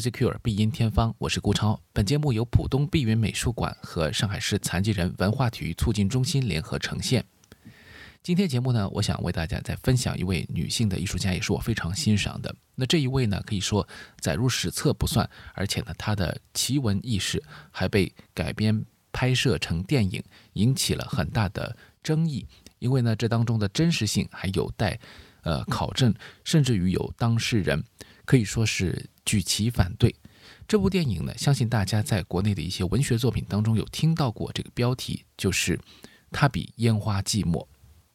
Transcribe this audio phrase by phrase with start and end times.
[0.00, 1.78] 音 Music Cure 必音天方，我是顾超。
[1.92, 7.22] 本节目由浦东碧云美术馆和上海市残疾人文化体育促进中心联合呈现。
[8.22, 12.54] 今天节目呢，我想为大家再分享一位女性的艺术家，也是我非常欣赏的。
[12.76, 13.86] 那这一位呢，可以说
[14.20, 22.46] 载入史册不算，而且呢，她的奇闻异事还被改编拍摄成电影，引起了很大的争议。
[22.78, 24.98] 因为呢，这当中的真实性还有待
[25.42, 27.84] 呃考证，甚至于有当事人。
[28.24, 30.12] 可以说是举旗反对
[30.66, 31.32] 这部电影呢。
[31.38, 35.76] 相信大家在国内的一些文学作品当中有听到过这个标题，就是
[36.32, 37.62] 《它比烟花寂寞》。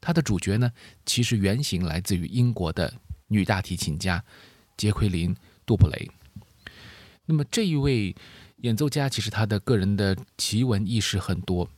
[0.01, 0.69] 它的主角呢，
[1.05, 2.93] 其实原型来自于英国的
[3.29, 4.21] 女大提琴家
[4.75, 5.33] 杰奎琳·
[5.65, 6.11] 杜普雷。
[7.25, 8.13] 那么这一位
[8.57, 11.69] 演奏家，其实他的个人的奇闻异事很多。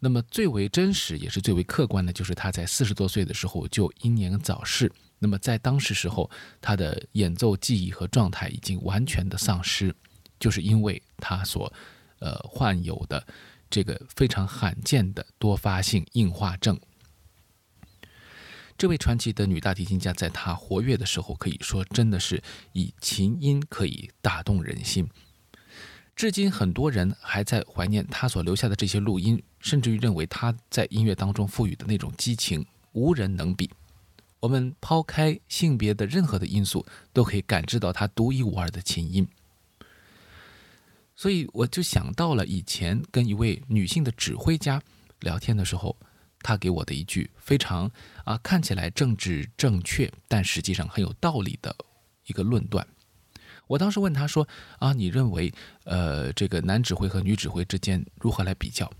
[0.00, 4.90] 那么最为真实也是最为客观的，就是他在四十多岁的时候就英年早逝。
[5.22, 6.28] 那么在当时时候，
[6.60, 9.94] 他的演奏记忆和状态已经完全的丧失，
[10.40, 11.72] 就是因为他所，
[12.18, 13.24] 呃患有的
[13.70, 16.76] 这个非常罕见的多发性硬化症。
[18.76, 25.08] 这位传奇的女大提琴家，在她活跃的时候，可以说真的是以琴音可以打动人心。
[26.16, 33.70] 至今，很多人还在怀念她所留下的这些录音，甚至于认为她在音乐当中赋予的那种激情，无人能比。
[34.42, 39.26] 我们抛开性别的任何的因素，都可以感知到他独一无二的琴音。
[41.14, 44.82] 所以我就想到了以前跟一位女性的指挥家
[45.20, 45.96] 聊天的时候，
[46.40, 47.88] 她给我的一句非常
[48.24, 51.76] 啊看起来政治正确，但实际上很有道理的
[52.26, 52.84] 一个论断。
[53.68, 54.48] 我当时问她说
[54.80, 55.54] ：“啊，你认为
[55.84, 58.90] 呃这个男指挥和女指挥之间如何来比较？”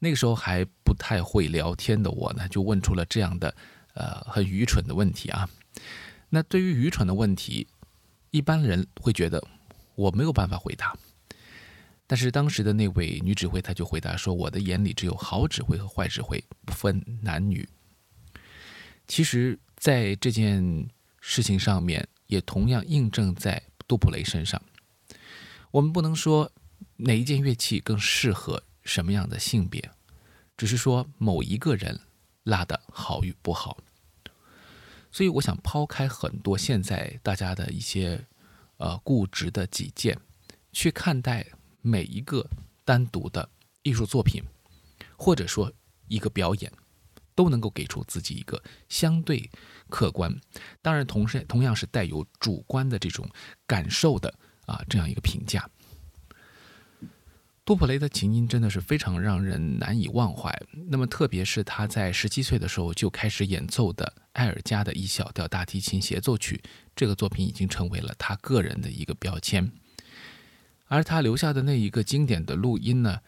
[0.00, 3.54] 那个时候还不太会聊天的我呢，就问出了这样的。
[3.98, 5.50] 呃，很愚蠢的问题啊。
[6.28, 7.66] 那对于愚蠢的问题，
[8.30, 9.42] 一般人会觉得
[9.96, 10.96] 我没有办法回答。
[12.06, 17.68] 但是当时的那位女指挥，她就回答说：“我的眼里只有好指挥和坏指挥，不分男女。”
[19.08, 20.88] 其实，在这件
[21.20, 24.62] 事情上面，也同样印证在杜普雷身上。
[25.72, 26.50] 我们不能说
[26.96, 29.90] 哪一件乐器更适合什么样的性别，
[30.56, 31.98] 只是说某一个人
[32.44, 33.76] 拉的好与不好。
[35.10, 38.26] 所以，我想抛开很多现在大家的一些
[38.76, 40.18] 呃固执的己见，
[40.72, 41.46] 去看待
[41.80, 42.48] 每一个
[42.84, 43.48] 单独的
[43.82, 44.42] 艺术作品，
[45.16, 45.72] 或者说
[46.06, 46.72] 一个表演，
[47.34, 49.50] 都能够给出自己一个相对
[49.88, 50.34] 客观，
[50.82, 53.28] 当然同时同样是带有主观的这种
[53.66, 54.32] 感受的
[54.66, 55.68] 啊这样一个评价。
[57.68, 60.50] 杜普雷的琴音真的是非常让人难以忘怀。
[60.86, 66.62] 那么，特别是他在十七岁的时候就开始演奏的艾尔加的一小调大提琴协奏曲，
[66.96, 69.70] 这个作品已经成为了他个人的一个标签。
[70.86, 73.20] 而他留下的那一个经典的录音呢，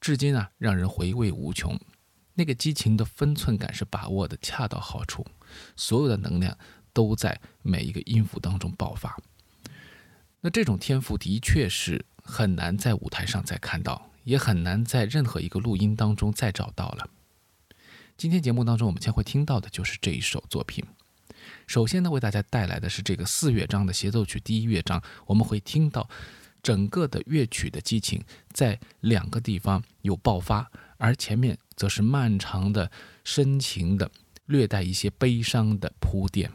[0.00, 1.76] 至今啊让人回味无穷。
[2.34, 5.26] 那个激情的分寸感是把握的恰到好处，
[5.74, 6.56] 所有的能量
[6.92, 9.18] 都在每一个音符当中爆发。
[10.40, 12.06] 那这种天赋的确是。
[12.22, 17.08] 很难在舞台上再看到，也很难在任何一个录音当中再找到了。
[18.16, 20.84] 今天节目当中，我们将会听到的就是这一首作品。
[21.66, 26.08] 首先呢，为大家带来的是这个四乐章的协奏曲第一乐章，我们会听到
[26.62, 28.22] 整个的乐曲的激情
[28.52, 32.88] 在两个地方有爆发，而前面则是漫长的、
[33.24, 34.08] 深情的、
[34.46, 36.52] 略带一些悲伤的铺垫。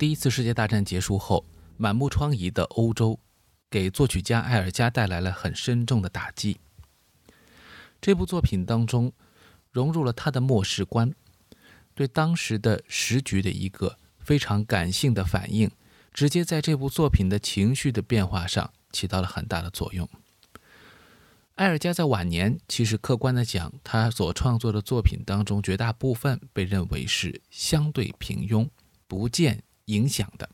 [0.00, 1.44] 第一次世界大战结束后，
[1.76, 3.20] 满目疮痍的欧洲，
[3.68, 6.58] 给作曲家埃尔加带来了很深重的打击。
[8.00, 9.12] 这部作品当中，
[9.70, 11.14] 融入了他的末世观，
[11.94, 15.70] 对当时的时局的一个非常感性的反应，
[16.14, 20.08] 直接在这部作品的情绪的变化上起到了很大的作用。
[21.56, 28.66] 埃尔加在晚年，其实客观的讲，他所创作的作品当中，绝大部分被认为是相对平庸、
[29.06, 30.48] 不见影响的。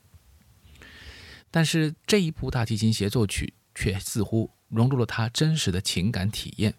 [1.51, 6.75] 但是这一部大提琴协奏曲却似乎融入了他真实的情感体验，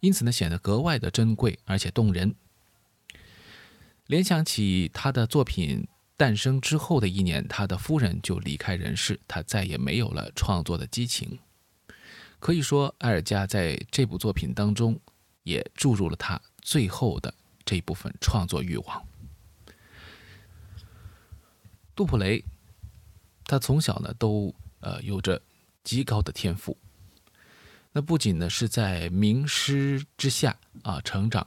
[0.00, 2.34] 因此呢，显得格外的珍贵而且动人。
[4.06, 11.38] 联想起他的作品诞生之后的一年，他的夫人就离开人世，他再也没有了创作的激情。
[12.38, 15.00] 可以说，埃尔加在这部作品当中
[15.42, 17.34] 也注入了他最后的
[17.64, 19.02] 这一部分创作欲望。
[21.94, 22.44] 杜普雷，
[23.44, 25.40] 他从小呢都呃有着
[25.82, 26.76] 极高的天赋。
[27.92, 31.46] 那不仅呢是在名师之下啊成长，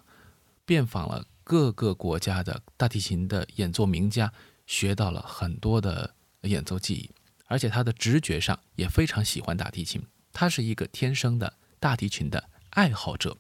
[0.66, 4.32] 遍访了各个国家的大提琴的演奏名家，
[4.66, 7.10] 学到了很多的演奏技艺，
[7.48, 10.01] 而且他的直觉上也非常喜欢大提琴。
[10.32, 13.36] 他是一个天生的大提琴的爱好者。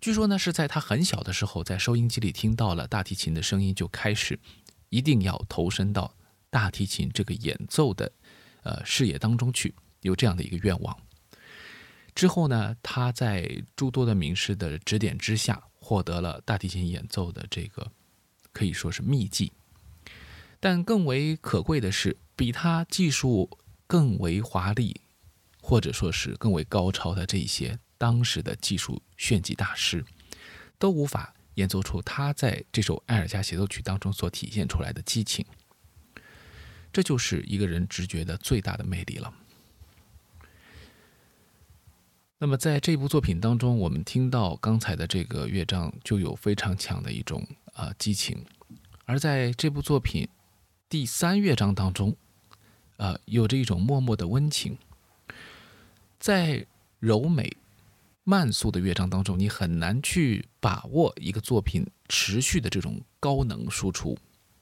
[0.00, 4.38] 据说呢，是在他很小的时候，在收音机里听到了大提琴的声音，就开始
[4.88, 6.14] 一定要投身到
[6.50, 8.10] 大提琴这个演奏的
[8.62, 10.96] 呃事业当中去，有这样的一个愿望。
[12.14, 17.90] 之后呢，他在诸多的名师的指点之下，获得了大提琴演奏的这个
[18.52, 19.52] 可以说是秘技。
[20.60, 25.00] 但更为可贵的是，比他技术更为华丽。
[25.60, 30.02] 或者说是更为高超的这些当时的技术炫技大师，
[30.78, 35.44] 都无法演奏出他在这首埃尔加协奏曲当中所体现出来的激情。
[36.92, 39.34] 这就是一个人直觉的最大的魅力了。
[42.38, 48.44] 那么在这部作品当中，我们听到刚才的这个乐章就有非常强的一种啊激情，
[49.04, 50.28] 而在这部作品
[50.88, 52.16] 第三乐章当中，
[52.96, 54.78] 啊有着一种默默的温情。
[56.20, 56.64] 在
[57.00, 57.56] 柔美、
[58.28, 64.14] 慢速的乐章当中，你很难去把握一个作品持续的这种高能输出。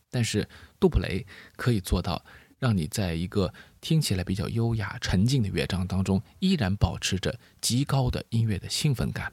[0.09, 2.25] 但是杜普雷可以做到，
[2.61, 9.33] 让你在一个听起来比较优雅、沉静的乐章当中，依然保持着极高的音乐的兴奋感。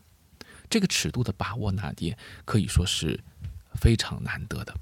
[0.67, 3.19] 这个尺度的把握拿捏，可以说是
[3.79, 4.75] 非常难得的。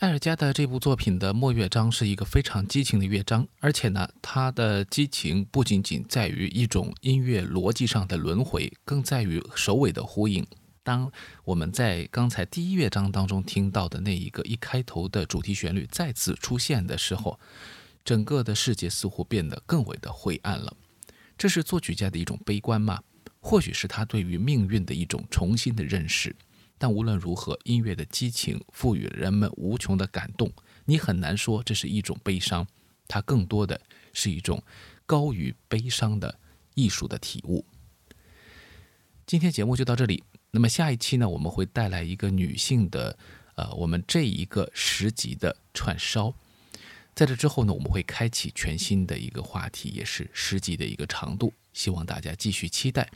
[0.00, 10.46] 艾尔加的这部作品的末乐章是一个非常激情的乐章，而且呢，它的激情不仅仅在于一种音乐逻辑上的轮回，更在于首尾的呼应。
[10.82, 11.12] 当
[11.44, 17.38] 我们在刚才第一乐章当中听到的那一个一开头的主题旋律再次出现的时候，
[18.02, 20.74] 整个的世界似乎变得更为的灰暗了。
[21.36, 23.02] 这是作曲家的一种悲观吗？
[23.38, 26.34] 或许是他对于命运的一种重新的认识。
[26.80, 30.50] 但无论如何，音乐的激情赋予人们无穷的感动。
[30.86, 32.66] 你很难说这是一种悲伤，
[33.06, 33.78] 它更多的
[34.14, 34.62] 是一种
[35.04, 36.40] 高于悲伤的
[36.74, 37.66] 艺术的体悟。
[39.26, 40.24] 今天节目就到这里。
[40.52, 43.18] 那么下一期呢，我们会带来一个女性的，
[43.56, 46.34] 呃，我们这一个十集的串烧。
[47.14, 51.52] 在这之后呢，我们会开启全新的一个话题，也是十集的一个长度。
[51.74, 53.10] 希望大家继续期待，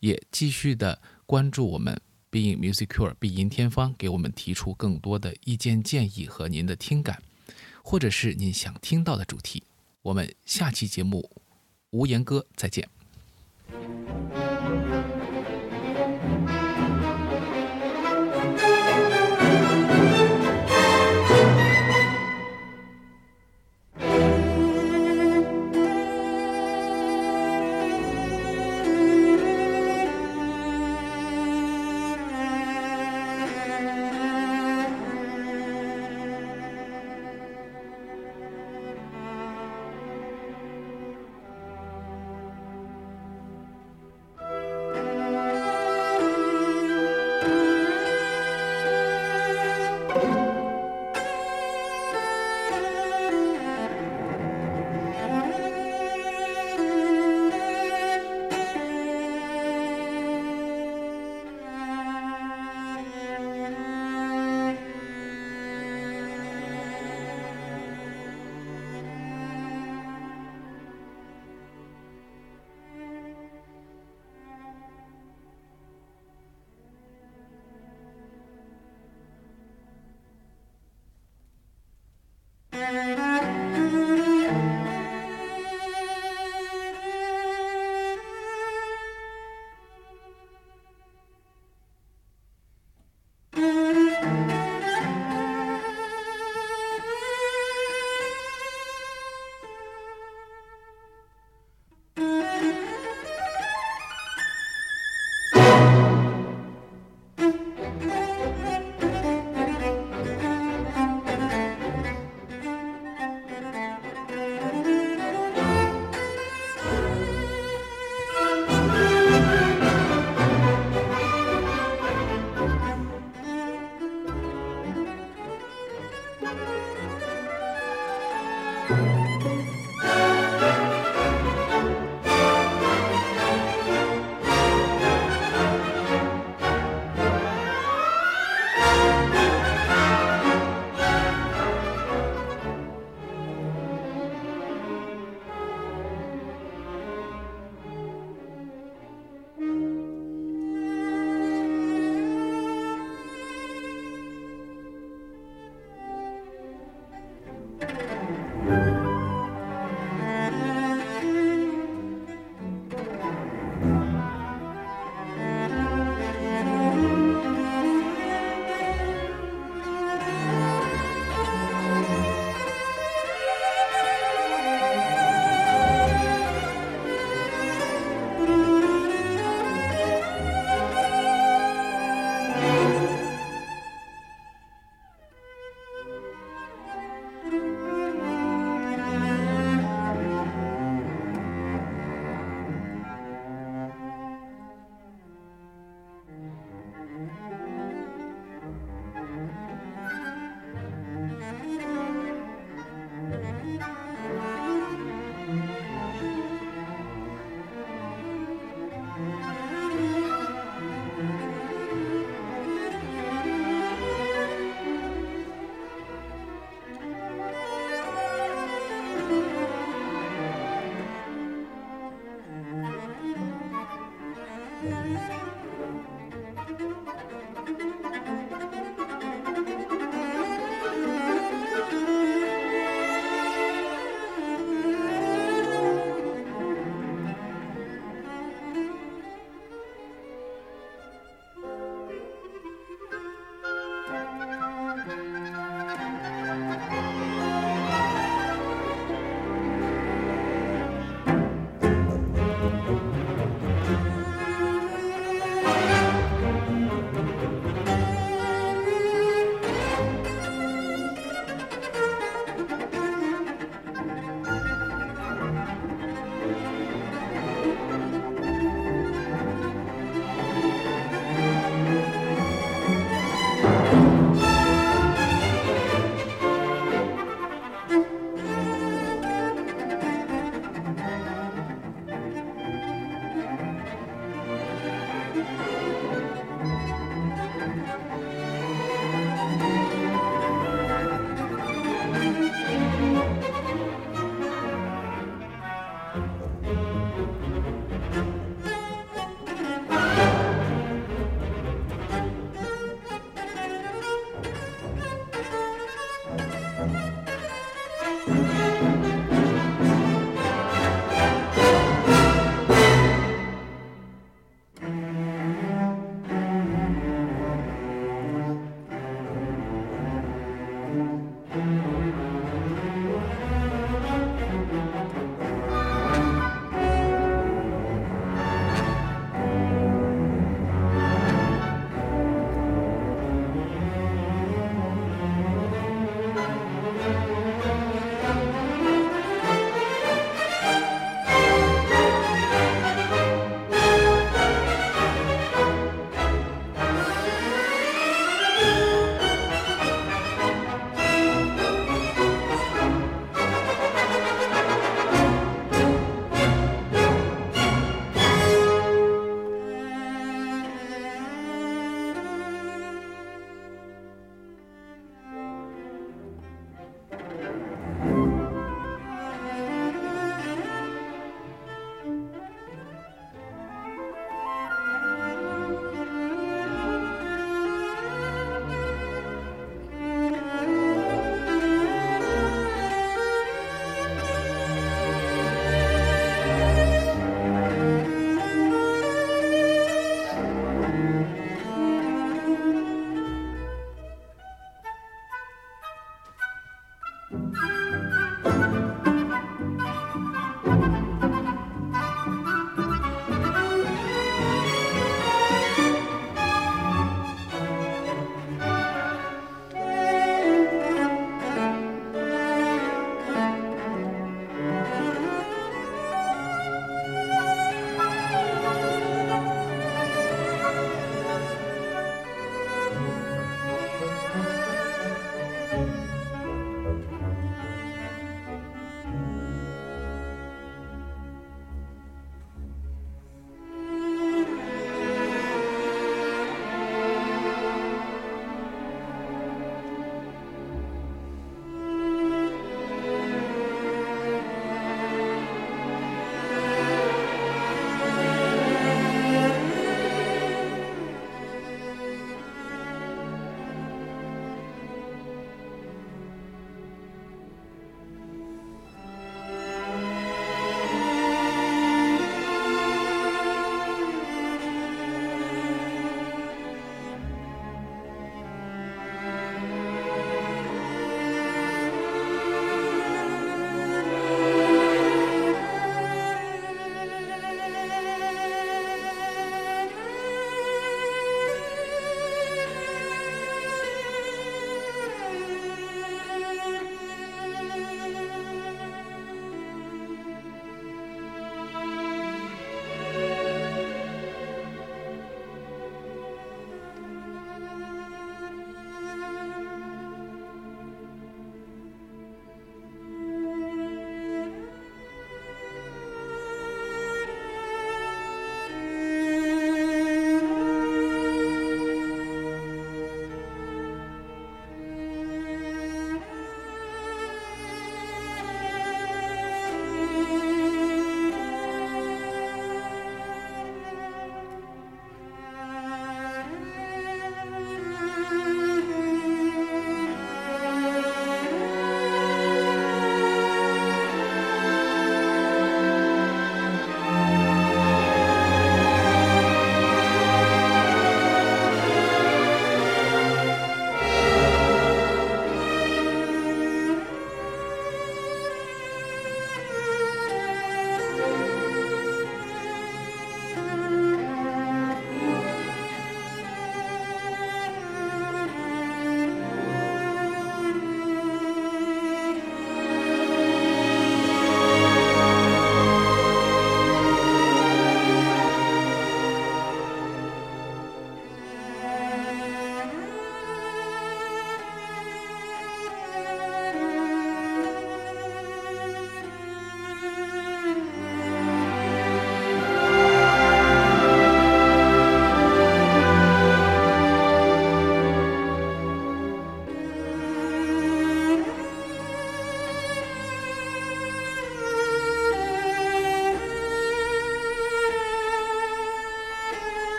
[0.00, 1.96] 也继续的关注我们。
[2.30, 7.22] Be Musicure 必赢天方给我们提出更多的意见建议和您的听感，
[7.82, 9.62] 或者是您想听到的主题。
[10.02, 11.30] 我们下期节目
[11.90, 12.88] 无言歌再见。